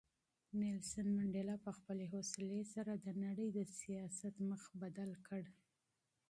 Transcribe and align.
منډېلا 1.17 1.55
په 1.65 1.71
خپلې 1.77 2.05
حوصلې 2.13 2.61
سره 2.73 2.91
د 2.95 3.07
نړۍ 3.23 3.49
د 3.53 3.59
سیاست 3.79 4.35
مخ 4.49 4.61
بدل 4.81 5.11
کړ. 5.27 5.43